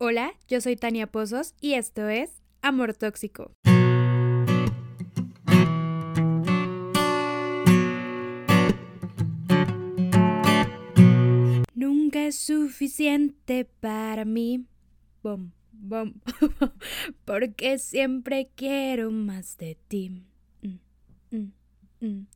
[0.00, 3.50] Hola, yo soy Tania Pozos y esto es Amor Tóxico.
[11.74, 14.66] Nunca es suficiente para mí.
[15.24, 16.12] Bom, bom.
[17.24, 20.22] Porque siempre quiero más de ti.
[20.62, 21.52] Mm, mm,
[22.02, 22.26] mm.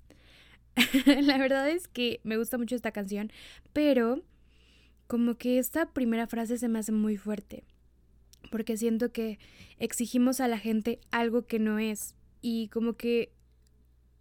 [1.23, 3.31] La verdad es que me gusta mucho esta canción,
[3.73, 4.21] pero
[5.13, 7.65] como que esta primera frase se me hace muy fuerte,
[8.51, 9.39] porque siento que
[9.77, 13.31] exigimos a la gente algo que no es y como que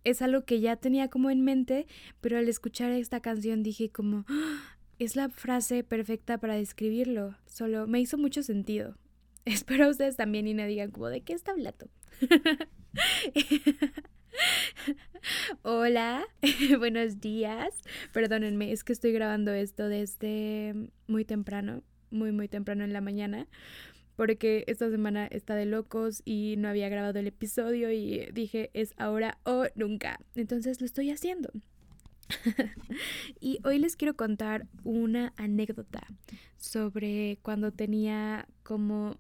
[0.04, 1.88] es algo que ya tenía como en mente,
[2.20, 4.76] pero al escuchar esta canción dije como, ¡Ah!
[5.00, 8.98] es la frase perfecta para describirlo, solo me hizo mucho sentido.
[9.46, 11.88] Espero ustedes también y no digan como, ¿de qué está hablando?
[15.64, 16.26] Hola,
[16.80, 17.82] buenos días.
[18.14, 23.48] Perdónenme, es que estoy grabando esto desde muy temprano, muy, muy temprano en la mañana,
[24.16, 28.94] porque esta semana está de locos y no había grabado el episodio y dije es
[28.98, 30.20] ahora o nunca.
[30.36, 31.52] Entonces lo estoy haciendo.
[33.42, 36.08] y hoy les quiero contar una anécdota
[36.58, 39.18] sobre cuando tenía como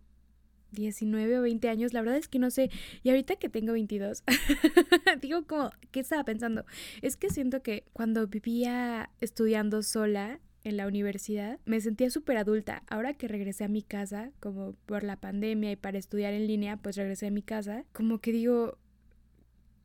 [0.71, 2.69] 19 o 20 años, la verdad es que no sé.
[3.03, 4.23] Y ahorita que tengo 22,
[5.21, 6.65] digo como, ¿qué estaba pensando?
[7.01, 12.83] Es que siento que cuando vivía estudiando sola en la universidad, me sentía súper adulta.
[12.87, 16.77] Ahora que regresé a mi casa, como por la pandemia y para estudiar en línea,
[16.77, 18.77] pues regresé a mi casa, como que digo,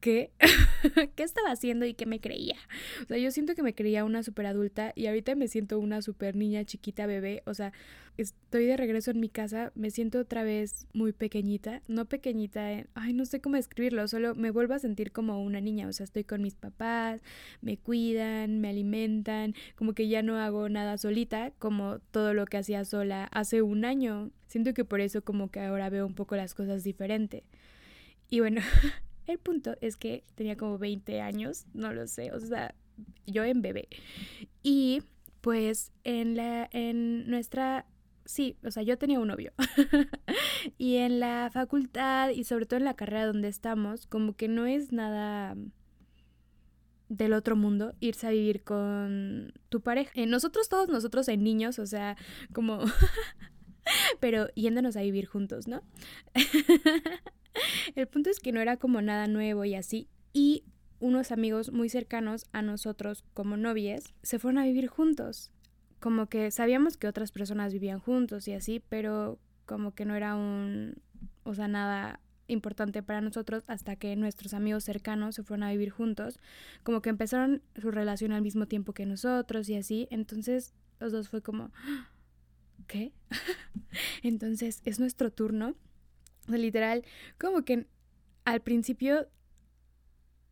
[0.07, 0.31] ¿qué?
[1.17, 2.55] ¿Qué estaba haciendo y qué me creía?
[3.03, 6.01] O sea, yo siento que me creía una súper adulta y ahorita me siento una
[6.01, 7.43] súper niña chiquita bebé.
[7.45, 7.73] O sea,
[8.17, 11.83] estoy de regreso en mi casa, me siento otra vez muy pequeñita.
[11.89, 15.89] No pequeñita, ay, no sé cómo escribirlo, solo me vuelvo a sentir como una niña.
[15.89, 17.21] O sea, estoy con mis papás,
[17.61, 22.59] me cuidan, me alimentan, como que ya no hago nada solita, como todo lo que
[22.59, 24.31] hacía sola hace un año.
[24.47, 27.43] Siento que por eso como que ahora veo un poco las cosas diferente.
[28.29, 28.61] Y bueno,
[29.27, 32.75] El punto es que tenía como 20 años, no lo sé, o sea,
[33.27, 33.89] yo en bebé.
[34.63, 35.03] Y
[35.41, 37.87] pues en la en nuestra
[38.25, 39.53] sí, o sea, yo tenía un novio.
[40.79, 44.67] y en la facultad y sobre todo en la carrera donde estamos, como que no
[44.67, 45.57] es nada
[47.09, 50.11] del otro mundo irse a vivir con tu pareja.
[50.15, 52.17] Eh, nosotros todos nosotros en niños, o sea,
[52.53, 52.81] como
[54.21, 55.83] pero yéndonos a vivir juntos, ¿no?
[57.95, 60.09] El punto es que no era como nada nuevo y así.
[60.33, 60.65] Y
[61.01, 65.51] unos amigos muy cercanos a nosotros como novies se fueron a vivir juntos.
[66.01, 70.37] Como que sabíamos que otras personas vivían juntos y así, pero como que no era
[70.37, 70.97] un,
[71.45, 75.91] o sea, nada importante para nosotros hasta que nuestros amigos cercanos se fueron a vivir
[75.91, 76.39] juntos,
[76.85, 81.29] como que empezaron su relación al mismo tiempo que nosotros y así, entonces los dos
[81.29, 81.73] fue como,
[82.87, 83.13] ¿qué?
[84.23, 85.75] entonces es nuestro turno
[86.49, 87.05] literal,
[87.39, 87.87] como que
[88.45, 89.29] al principio,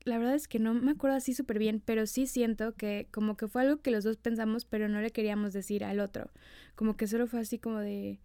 [0.05, 3.37] la verdad es que no me acuerdo así súper bien, pero sí siento que como
[3.37, 6.31] que fue algo que los dos pensamos, pero no le queríamos decir al otro.
[6.75, 8.21] Como que solo fue así como de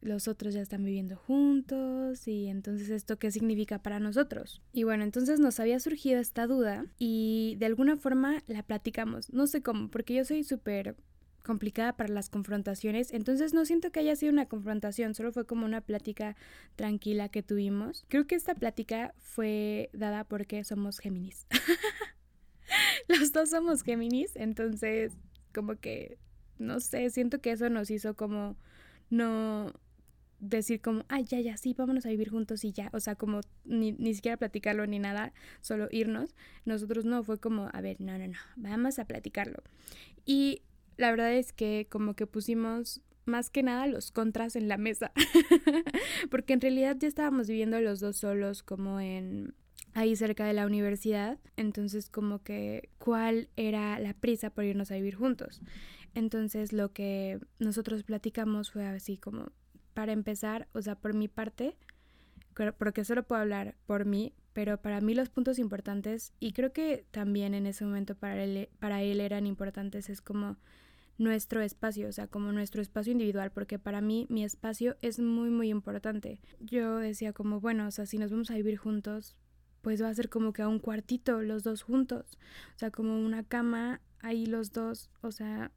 [0.00, 4.62] los otros ya están viviendo juntos y entonces esto qué significa para nosotros.
[4.72, 9.32] Y bueno, entonces nos había surgido esta duda y de alguna forma la platicamos.
[9.32, 10.96] No sé cómo, porque yo soy súper
[11.46, 15.64] complicada para las confrontaciones, entonces no siento que haya sido una confrontación, solo fue como
[15.64, 16.36] una plática
[16.74, 18.04] tranquila que tuvimos.
[18.08, 21.46] Creo que esta plática fue dada porque somos Géminis.
[23.08, 25.12] Los dos somos Géminis, entonces
[25.54, 26.18] como que,
[26.58, 28.56] no sé, siento que eso nos hizo como
[29.08, 29.72] no
[30.40, 33.40] decir como, ay, ya, ya, sí, vámonos a vivir juntos y ya, o sea, como
[33.64, 36.34] ni, ni siquiera platicarlo ni nada, solo irnos.
[36.64, 39.62] Nosotros no, fue como, a ver, no, no, no, vamos a platicarlo.
[40.24, 40.62] Y
[40.96, 45.12] la verdad es que como que pusimos más que nada los contras en la mesa,
[46.30, 49.54] porque en realidad ya estábamos viviendo los dos solos como en
[49.94, 54.94] ahí cerca de la universidad, entonces como que cuál era la prisa por irnos a
[54.96, 55.60] vivir juntos.
[56.14, 59.52] Entonces lo que nosotros platicamos fue así como,
[59.94, 61.76] para empezar, o sea, por mi parte,
[62.78, 67.04] porque solo puedo hablar por mí, pero para mí los puntos importantes, y creo que
[67.10, 70.56] también en ese momento para él, para él eran importantes, es como
[71.18, 75.50] nuestro espacio, o sea, como nuestro espacio individual, porque para mí mi espacio es muy,
[75.50, 76.40] muy importante.
[76.60, 79.36] Yo decía como, bueno, o sea, si nos vamos a vivir juntos,
[79.82, 82.38] pues va a ser como que a un cuartito, los dos juntos,
[82.74, 85.70] o sea, como una cama, ahí los dos, o sea,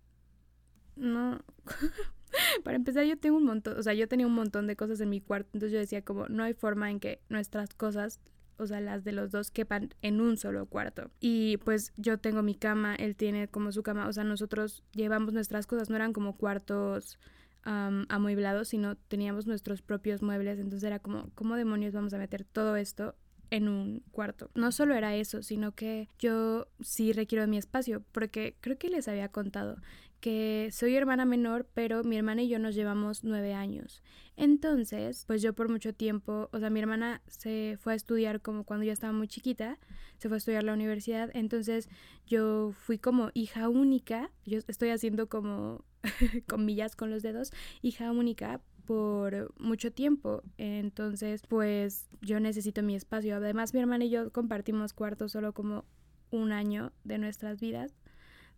[0.96, 1.40] no...
[2.64, 5.10] Para empezar, yo tengo un montón, o sea, yo tenía un montón de cosas en
[5.10, 8.20] mi cuarto, entonces yo decía como, no hay forma en que nuestras cosas
[8.60, 11.10] o sea, las de los dos quepan en un solo cuarto.
[11.20, 15.34] Y pues yo tengo mi cama, él tiene como su cama, o sea, nosotros llevamos
[15.34, 17.20] nuestras cosas, no eran como cuartos
[17.64, 20.60] amueblado, sino teníamos nuestros propios muebles.
[20.60, 23.16] Entonces era como, ¿cómo demonios vamos a meter todo esto
[23.52, 24.50] en un cuarto.
[24.56, 28.90] No solo era eso, sino que yo sí requiero de mi espacio, porque creo que
[28.90, 29.78] les había contado
[30.20, 34.04] que soy hermana menor, pero mi hermana y yo nos llevamos nueve años.
[34.36, 38.64] Entonces, pues yo por mucho tiempo, o sea, mi hermana se fue a estudiar como
[38.64, 39.80] cuando yo estaba muy chiquita,
[40.18, 41.90] se fue a estudiar la universidad, entonces
[42.26, 45.84] yo fui como hija única, yo estoy haciendo como
[46.48, 47.52] comillas con los dedos,
[47.82, 50.42] hija única por mucho tiempo.
[50.58, 53.36] Entonces, pues yo necesito mi espacio.
[53.36, 55.86] Además, mi hermana y yo compartimos cuartos solo como
[56.32, 57.94] un año de nuestras vidas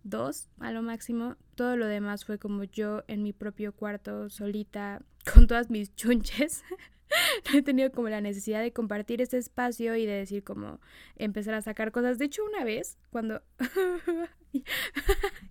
[0.03, 1.35] dos a lo máximo.
[1.55, 5.01] Todo lo demás fue como yo en mi propio cuarto, solita,
[5.33, 6.63] con todas mis chunches.
[7.53, 10.79] he tenido como la necesidad de compartir este espacio y de decir como
[11.15, 12.17] empezar a sacar cosas.
[12.17, 13.41] De hecho, una vez, cuando...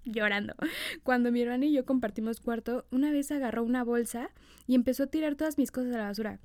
[0.05, 0.55] llorando.
[1.03, 4.31] Cuando mi hermana y yo compartimos cuarto, una vez agarró una bolsa
[4.67, 6.41] y empezó a tirar todas mis cosas a la basura.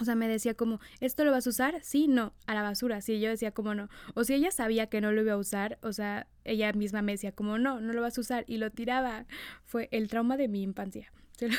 [0.00, 1.78] O sea, me decía como, ¿esto lo vas a usar?
[1.82, 3.00] Sí, no, a la basura.
[3.02, 3.88] Sí, yo decía como no.
[4.14, 7.12] O si ella sabía que no lo iba a usar, o sea, ella misma me
[7.12, 9.26] decía como no, no lo vas a usar y lo tiraba.
[9.64, 11.12] Fue el trauma de mi infancia.
[11.36, 11.56] Se, lo...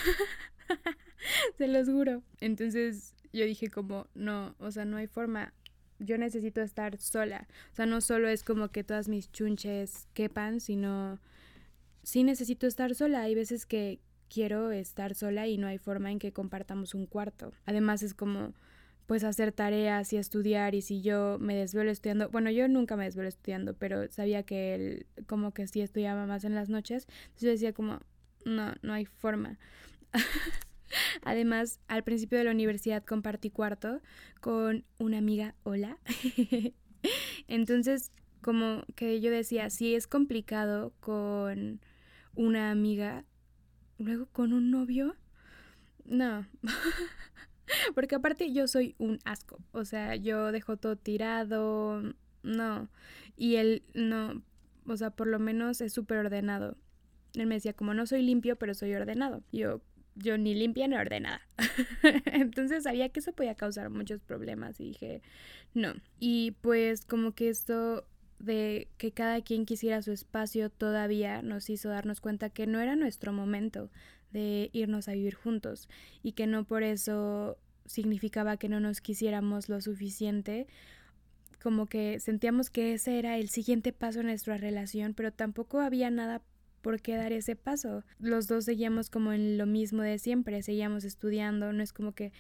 [1.58, 2.24] Se los juro.
[2.40, 5.54] Entonces yo dije como, no, o sea, no hay forma.
[6.00, 7.48] Yo necesito estar sola.
[7.72, 11.20] O sea, no solo es como que todas mis chunches quepan, sino
[12.04, 13.22] sí necesito estar sola.
[13.22, 14.00] Hay veces que,
[14.32, 17.52] quiero estar sola y no hay forma en que compartamos un cuarto.
[17.66, 18.54] Además es como
[19.08, 23.04] pues hacer tareas y estudiar y si yo me desvelo estudiando, bueno, yo nunca me
[23.04, 27.42] desvelo estudiando, pero sabía que él como que sí estudiaba más en las noches, entonces
[27.42, 28.00] yo decía como,
[28.46, 29.60] no, no hay forma.
[31.24, 34.02] Además, al principio de la universidad compartí cuarto
[34.40, 35.98] con una amiga, hola.
[37.48, 38.12] Entonces,
[38.42, 41.82] como que yo decía, si es complicado con
[42.36, 43.26] una amiga,
[44.02, 45.16] luego con un novio,
[46.06, 46.46] no.
[47.96, 52.02] Porque aparte yo soy un asco, o sea, yo dejo todo tirado,
[52.44, 52.90] no.
[53.38, 54.44] Y él no,
[54.86, 56.78] o sea, por lo menos es súper ordenado.
[57.34, 59.42] Él me decía, como no soy limpio, pero soy ordenado.
[59.52, 59.82] Yo,
[60.16, 61.42] yo ni limpia ni ordenada.
[62.26, 65.22] Entonces sabía que eso podía causar muchos problemas y dije,
[65.74, 65.94] no.
[66.20, 68.06] Y pues como que esto
[68.42, 72.96] de que cada quien quisiera su espacio todavía nos hizo darnos cuenta que no era
[72.96, 73.90] nuestro momento
[74.32, 75.90] de irnos a vivir juntos
[76.24, 80.68] y que no por eso significaba que no nos quisiéramos lo suficiente
[81.62, 86.10] como que sentíamos que ese era el siguiente paso en nuestra relación, pero tampoco había
[86.10, 86.42] nada
[86.82, 88.04] por qué dar ese paso.
[88.20, 92.32] Los dos seguíamos como en lo mismo de siempre, seguíamos estudiando, no es como que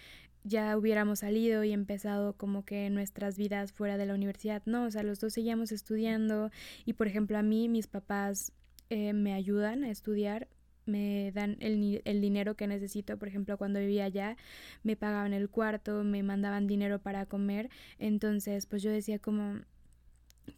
[0.43, 4.61] ya hubiéramos salido y empezado como que nuestras vidas fuera de la universidad.
[4.65, 6.51] No, o sea, los dos seguíamos estudiando
[6.85, 8.51] y por ejemplo a mí mis papás
[8.89, 10.47] eh, me ayudan a estudiar,
[10.85, 14.35] me dan el, el, dinero que necesito, por ejemplo, cuando vivía allá,
[14.83, 19.61] me pagaban el cuarto, me mandaban dinero para comer, entonces pues yo decía como,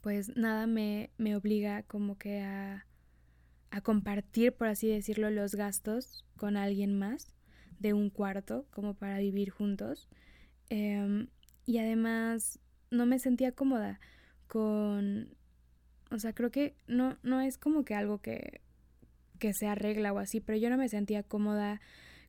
[0.01, 2.85] pues nada me, me obliga como que a,
[3.69, 7.33] a compartir, por así decirlo, los gastos con alguien más
[7.83, 10.07] de un cuarto como para vivir juntos.
[10.69, 11.27] Em,
[11.65, 12.59] y además
[12.89, 13.99] no me sentía cómoda
[14.47, 15.35] con...
[16.09, 18.61] O sea, creo que no, no es como que algo que,
[19.37, 21.81] que se arregla o así, pero yo no me sentía cómoda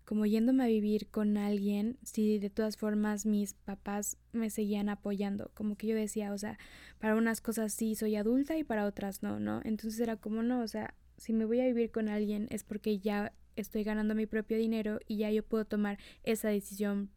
[0.04, 5.50] como yéndome a vivir con alguien si de todas formas mis papás me seguían apoyando,
[5.54, 6.58] como que yo decía, o sea,
[6.98, 9.60] para unas cosas sí soy adulta y para otras no, ¿no?
[9.64, 12.98] Entonces era como no, o sea, si me voy a vivir con alguien es porque
[12.98, 17.10] ya estoy ganando mi propio dinero y ya yo puedo tomar esa decisión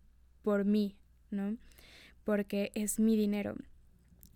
[0.44, 0.96] por mí,
[1.32, 1.58] ¿no?
[2.24, 3.56] Porque es mi dinero.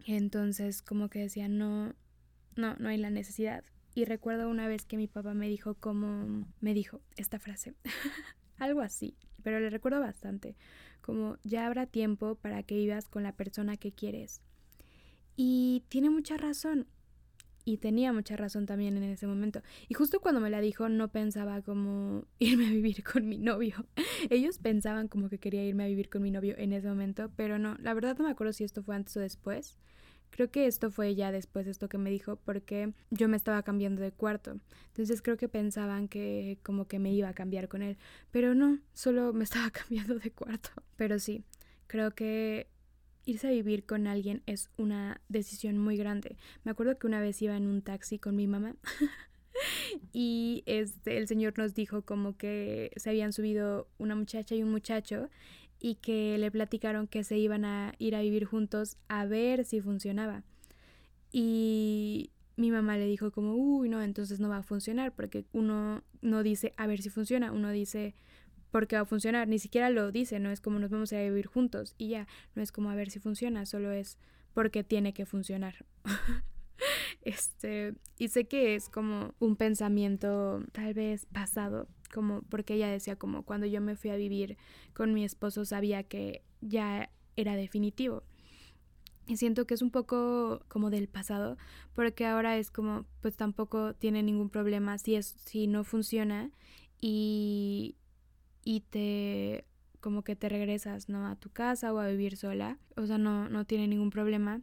[0.06, 1.94] Entonces, como que decía, no,
[2.56, 3.64] no, no hay la necesidad.
[3.94, 7.74] Y recuerdo una vez que mi papá me dijo como, me dijo esta frase,
[8.62, 10.56] algo así, pero le recuerdo bastante,
[11.02, 14.42] como ya habrá tiempo para que vivas con la persona que quieres.
[15.36, 16.88] Y tiene mucha razón,
[17.66, 19.62] y tenía mucha razón también en ese momento.
[19.88, 23.86] Y justo cuando me la dijo no pensaba como irme a vivir con mi novio.
[24.30, 27.60] Ellos pensaban como que quería irme a vivir con mi novio en ese momento, pero
[27.60, 29.78] no, la verdad no me acuerdo si esto fue antes o después.
[30.32, 34.02] Creo que esto fue ya después esto que me dijo porque yo me estaba cambiando
[34.02, 34.60] de cuarto.
[34.88, 37.98] Entonces creo que pensaban que como que me iba a cambiar con él,
[38.32, 40.70] pero no, solo me estaba cambiando de cuarto.
[40.96, 41.44] Pero sí,
[41.88, 42.68] creo que
[43.26, 46.38] irse a vivir con alguien es una decisión muy grande.
[46.64, 48.76] Me acuerdo que una vez iba en un taxi con mi mamá
[50.14, 54.72] y este el señor nos dijo como que se habían subido una muchacha y un
[54.72, 55.30] muchacho
[55.82, 59.82] y que le platicaron que se iban a ir a vivir juntos a ver si
[59.82, 60.44] funcionaba.
[61.32, 66.04] Y mi mamá le dijo como, uy, no, entonces no va a funcionar, porque uno
[66.22, 68.14] no dice a ver si funciona, uno dice
[68.70, 71.46] porque va a funcionar, ni siquiera lo dice, no es como nos vamos a vivir
[71.48, 74.18] juntos y ya, no es como a ver si funciona, solo es
[74.54, 75.86] porque tiene que funcionar.
[77.22, 83.16] este, y sé que es como un pensamiento tal vez pasado, como porque ella decía
[83.16, 84.58] como cuando yo me fui a vivir
[84.94, 88.24] con mi esposo sabía que ya era definitivo.
[89.28, 91.58] Y siento que es un poco como del pasado,
[91.94, 96.52] porque ahora es como, pues tampoco tiene ningún problema si, es, si no funciona
[97.00, 97.96] y,
[98.66, 99.66] y te
[100.02, 101.28] como que te regresas, ¿no?
[101.28, 102.80] A tu casa o a vivir sola.
[102.98, 104.62] O sea, no, no tiene ningún problema.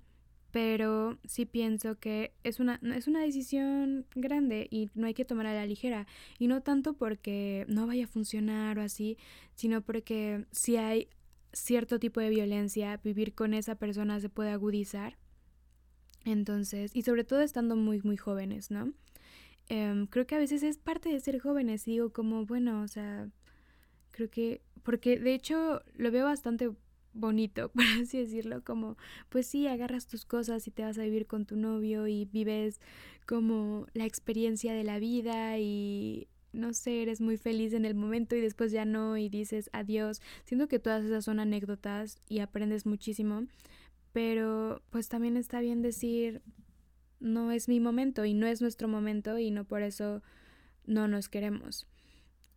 [0.50, 5.46] Pero sí pienso que es una, es una decisión grande y no hay que tomar
[5.46, 6.06] a la ligera.
[6.38, 9.18] Y no tanto porque no vaya a funcionar o así,
[9.54, 11.08] sino porque si hay
[11.52, 15.16] cierto tipo de violencia, vivir con esa persona se puede agudizar.
[16.24, 18.92] Entonces, y sobre todo estando muy, muy jóvenes, ¿no?
[19.68, 23.28] Em, creo que a veces es parte de ser jóvenes, digo como, bueno, o sea,
[24.10, 26.70] creo que, porque de hecho lo veo bastante
[27.18, 28.96] bonito, por así decirlo, como,
[29.28, 32.80] pues sí, agarras tus cosas y te vas a vivir con tu novio y vives
[33.26, 38.34] como la experiencia de la vida y no sé, eres muy feliz en el momento
[38.34, 40.20] y después ya no y dices adiós.
[40.44, 43.46] Siento que todas esas son anécdotas y aprendes muchísimo,
[44.12, 46.42] pero pues también está bien decir
[47.20, 50.22] no es mi momento y no es nuestro momento y no por eso
[50.86, 51.86] no nos queremos.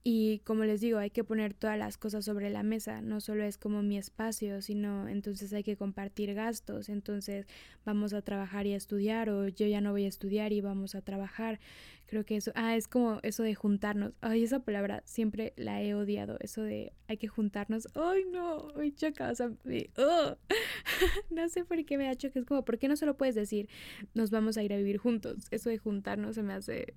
[0.03, 3.43] Y como les digo, hay que poner todas las cosas sobre la mesa, no solo
[3.43, 7.45] es como mi espacio, sino entonces hay que compartir gastos, entonces
[7.85, 10.95] vamos a trabajar y a estudiar o yo ya no voy a estudiar y vamos
[10.95, 11.59] a trabajar.
[12.07, 14.13] Creo que eso, ah, es como eso de juntarnos.
[14.21, 17.87] Ay, esa palabra siempre la he odiado, eso de hay que juntarnos.
[17.93, 19.33] Ay, no, ay, choca,
[21.29, 23.35] no sé por qué me da choque, es como, ¿por qué no se lo puedes
[23.35, 23.69] decir?
[24.15, 25.47] Nos vamos a ir a vivir juntos.
[25.51, 26.95] Eso de juntarnos se me hace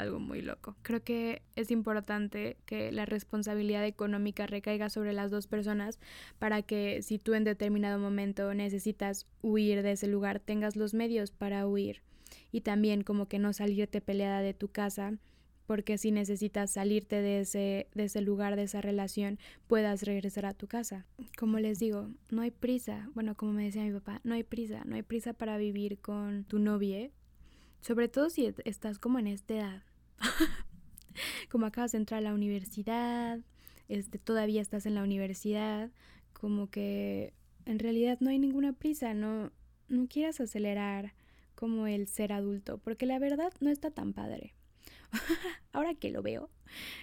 [0.00, 0.76] algo muy loco.
[0.82, 5.98] Creo que es importante que la responsabilidad económica recaiga sobre las dos personas
[6.38, 11.30] para que si tú en determinado momento necesitas huir de ese lugar, tengas los medios
[11.30, 12.02] para huir.
[12.52, 15.14] Y también como que no salirte peleada de tu casa,
[15.66, 20.54] porque si necesitas salirte de ese, de ese lugar, de esa relación, puedas regresar a
[20.54, 21.06] tu casa.
[21.36, 23.10] Como les digo, no hay prisa.
[23.14, 24.82] Bueno, como me decía mi papá, no hay prisa.
[24.84, 27.10] No hay prisa para vivir con tu novia
[27.86, 29.82] sobre todo si estás como en esta edad.
[31.50, 33.38] como acabas de entrar a la universidad,
[33.88, 35.90] este, todavía estás en la universidad,
[36.32, 37.32] como que
[37.64, 39.52] en realidad no hay ninguna prisa, no,
[39.88, 41.14] no quieras acelerar
[41.54, 44.54] como el ser adulto, porque la verdad no está tan padre.
[45.72, 46.50] ahora que lo veo,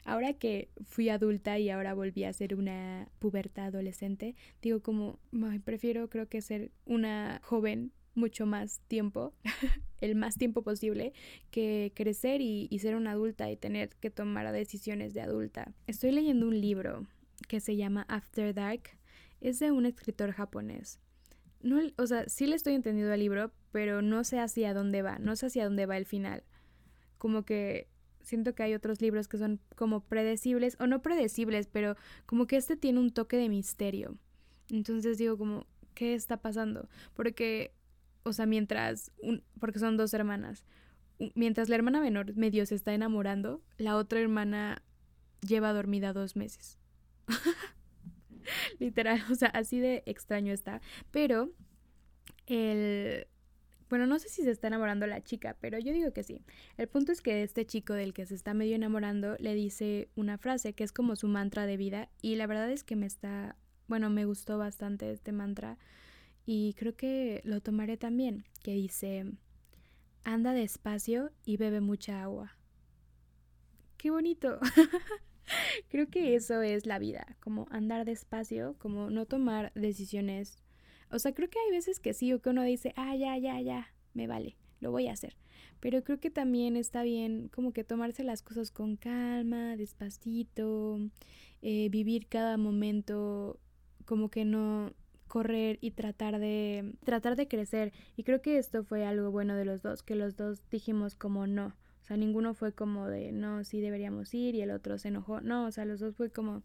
[0.04, 5.18] ahora que fui adulta y ahora volví a ser una puberta adolescente, digo como,
[5.64, 9.34] prefiero creo que ser una joven mucho más tiempo,
[10.02, 11.14] el más tiempo posible,
[11.52, 15.74] que crecer y, ser una adulta y tener que tomar decisiones de adulta.
[15.88, 17.08] Estoy leyendo un libro
[17.48, 18.84] que se llama After Dark.
[19.42, 21.00] Es de un escritor japonés.
[21.62, 25.18] No, o sea, sí le estoy entendiendo al libro, pero no sé hacia dónde va,
[25.20, 26.44] no sé hacia dónde va el final.
[27.18, 27.88] Como que
[28.22, 32.58] siento que hay otros libros que son como predecibles, o no predecibles, pero como que
[32.58, 34.18] este tiene un toque de misterio.
[34.70, 36.90] Entonces digo como, ¿qué está pasando?
[37.14, 37.74] Porque
[38.24, 40.66] o sea, mientras, un, porque son dos hermanas,
[41.36, 44.82] mientras la hermana menor medio se está enamorando, la otra hermana
[45.42, 46.78] lleva dormida dos meses.
[48.80, 50.82] Literal, o sea, así de extraño está.
[51.12, 51.52] Pero
[52.48, 53.28] el...
[53.90, 56.42] Bueno, no sé si se está enamorando la chica, pero yo digo que sí.
[56.78, 60.40] El punto es que este chico del que se está medio enamorando le dice una
[60.40, 63.56] frase que es como su mantra de vida y la verdad es que me está,
[63.88, 65.78] bueno, me gustó bastante este mantra
[66.46, 69.26] y creo que lo tomaré también, que dice,
[70.24, 72.58] anda despacio y bebe mucha agua.
[73.98, 74.60] Qué bonito.
[75.90, 80.58] creo que eso es la vida, como andar despacio, como no tomar decisiones.
[81.10, 83.60] O sea, creo que hay veces que sí, o que uno dice, ah, ya, ya,
[83.62, 85.38] ya, me vale, lo voy a hacer.
[85.80, 91.00] Pero creo que también está bien como que tomarse las cosas con calma, despacito,
[91.62, 93.60] eh, vivir cada momento
[94.06, 94.94] como que no,
[95.34, 97.92] correr y tratar de tratar de crecer.
[98.16, 101.48] Y creo que esto fue algo bueno de los dos que los dos dijimos como
[101.48, 101.74] no.
[102.04, 105.42] O sea ninguno fue como de no sí deberíamos ir y el otro se enojó.
[105.42, 106.62] No o sea los dos fue como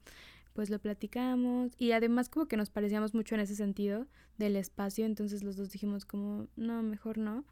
[0.52, 1.72] pues lo platicamos.
[1.78, 4.06] Y además como que nos parecíamos mucho en ese sentido
[4.36, 7.46] del espacio entonces los dos dijimos como no mejor no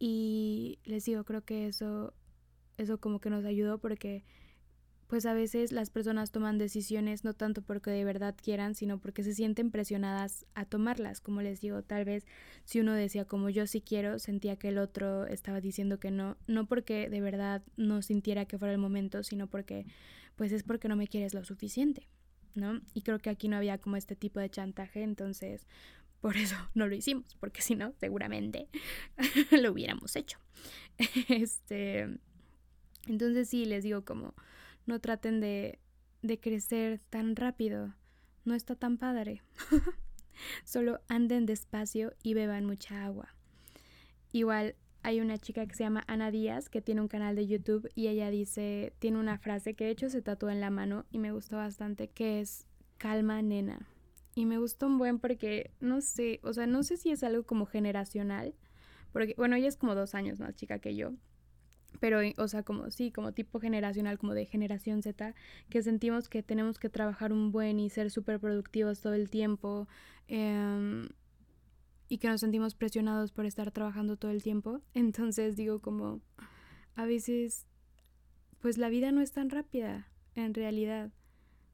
[0.00, 2.12] y les digo creo que eso
[2.76, 4.24] eso como que nos ayudó porque
[5.10, 9.24] pues a veces las personas toman decisiones no tanto porque de verdad quieran, sino porque
[9.24, 11.20] se sienten presionadas a tomarlas.
[11.20, 12.24] Como les digo, tal vez
[12.64, 16.36] si uno decía como yo sí quiero, sentía que el otro estaba diciendo que no,
[16.46, 19.84] no porque de verdad no sintiera que fuera el momento, sino porque
[20.36, 22.06] pues es porque no me quieres lo suficiente,
[22.54, 22.80] ¿no?
[22.94, 25.66] Y creo que aquí no había como este tipo de chantaje, entonces
[26.20, 28.68] por eso no lo hicimos, porque si no, seguramente
[29.60, 30.38] lo hubiéramos hecho.
[31.28, 32.08] Este,
[33.08, 34.34] entonces sí, les digo como,
[34.90, 35.78] no traten de,
[36.20, 37.94] de crecer tan rápido,
[38.44, 39.40] no está tan padre.
[40.64, 43.28] Solo anden despacio y beban mucha agua.
[44.32, 47.88] Igual hay una chica que se llama Ana Díaz que tiene un canal de YouTube
[47.94, 51.18] y ella dice, tiene una frase que de hecho se tatúa en la mano y
[51.18, 52.66] me gustó bastante, que es
[52.98, 53.86] calma nena.
[54.34, 57.44] Y me gustó un buen porque, no sé, o sea, no sé si es algo
[57.44, 58.54] como generacional,
[59.12, 61.12] porque, bueno, ella es como dos años más chica que yo,
[61.98, 65.34] pero, o sea, como sí, como tipo generacional, como de generación Z,
[65.68, 69.88] que sentimos que tenemos que trabajar un buen y ser súper productivos todo el tiempo,
[70.28, 71.08] em,
[72.08, 74.80] y que nos sentimos presionados por estar trabajando todo el tiempo.
[74.94, 76.20] Entonces digo como,
[76.94, 77.66] a veces,
[78.60, 81.10] pues la vida no es tan rápida, en realidad,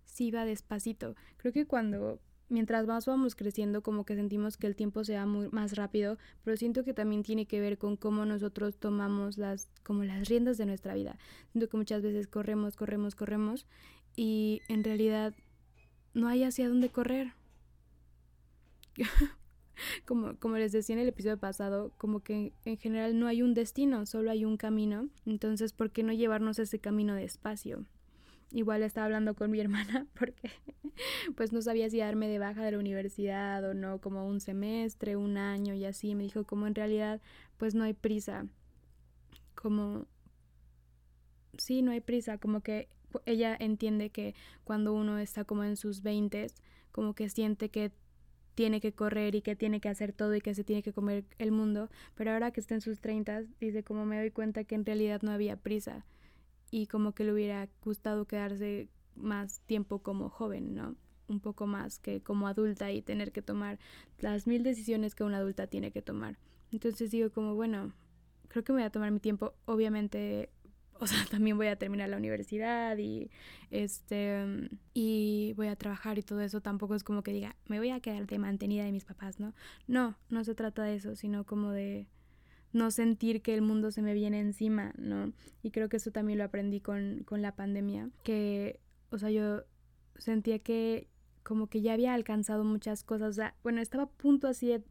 [0.05, 1.15] sí va despacito.
[1.37, 5.27] Creo que cuando mientras más vamos creciendo como que sentimos que el tiempo se va
[5.27, 9.69] muy más rápido, pero siento que también tiene que ver con cómo nosotros tomamos las
[9.83, 11.19] como las riendas de nuestra vida.
[11.53, 13.67] Siento que muchas veces corremos, corremos, corremos
[14.15, 15.35] y en realidad
[16.15, 17.35] no hay hacia dónde correr.
[20.07, 23.55] como, como les decía en el episodio pasado, como que en general no hay un
[23.55, 25.09] destino, solo hay un camino.
[25.27, 27.85] Entonces, ¿por qué no llevarnos ese camino despacio?
[28.53, 30.51] Igual estaba hablando con mi hermana porque
[31.37, 35.17] pues no sabía si darme de baja de la universidad o no, como un semestre,
[35.17, 36.15] un año y así.
[36.15, 37.21] Me dijo como en realidad
[37.57, 38.47] pues no hay prisa.
[39.55, 40.07] Como
[41.59, 42.89] sí, no hay prisa, como que
[43.25, 44.35] ella entiende que
[44.65, 46.55] cuando uno está como en sus veintes,
[46.93, 47.93] como que siente que
[48.55, 51.25] tiene que correr y que tiene que hacer todo y que se tiene que comer
[51.39, 54.75] el mundo, pero ahora que está en sus treintas, dice como me doy cuenta que
[54.75, 56.07] en realidad no había prisa
[56.71, 60.97] y como que le hubiera gustado quedarse más tiempo como joven, ¿no?
[61.29, 63.79] Un poco más que como adulta y tener que tomar
[64.19, 66.39] las mil decisiones que una adulta tiene que tomar.
[66.71, 67.93] Entonces digo como, bueno,
[68.49, 69.55] creo que me voy a tomar mi tiempo.
[69.65, 70.51] Obviamente,
[71.01, 73.31] o sea, también voy a terminar la universidad y
[73.71, 76.61] este y voy a trabajar y todo eso.
[76.61, 79.55] Tampoco es como que diga, me voy a quedar de mantenida de mis papás, ¿no?
[79.87, 82.07] No, no se trata de eso, sino como de
[82.77, 85.33] no sentir que el mundo se me viene encima, ¿no?
[85.63, 88.79] Y creo que eso también lo aprendí con, con la pandemia, que,
[89.11, 89.63] o sea, yo
[90.17, 91.09] sentía que
[91.43, 94.83] como que ya había alcanzado muchas cosas, o sea, bueno, estaba a punto así de,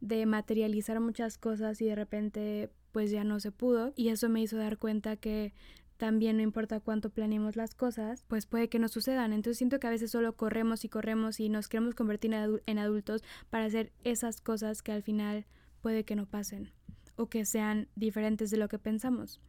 [0.00, 4.40] de, materializar muchas cosas y de repente pues ya no se pudo y eso me
[4.40, 5.52] hizo dar cuenta que
[5.96, 9.32] también no importa cuánto planeemos las cosas, pues puede que no sucedan.
[9.32, 13.24] Entonces siento que a veces solo corremos y corremos y nos queremos convertir en adultos
[13.50, 15.46] para hacer esas cosas que al final
[15.80, 16.72] puede que no pasen
[17.16, 19.40] o que sean diferentes de lo que pensamos.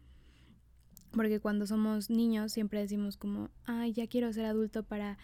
[1.11, 5.17] Porque cuando somos niños siempre decimos como, ay, ya quiero ser adulto para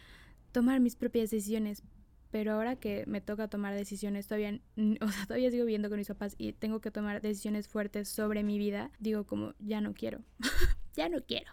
[0.52, 1.84] tomar mis propias decisiones.
[2.32, 4.60] Pero ahora que me toca tomar decisiones, todavía,
[5.02, 8.44] o sea, todavía sigo viviendo con mis papás y tengo que tomar decisiones fuertes sobre
[8.44, 10.22] mi vida, digo como, ya no quiero,
[10.96, 11.52] ya no quiero.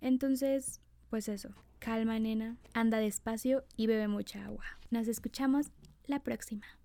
[0.00, 4.64] Entonces, pues eso, calma nena, anda despacio y bebe mucha agua.
[4.90, 5.66] Nos escuchamos
[6.06, 6.77] la próxima.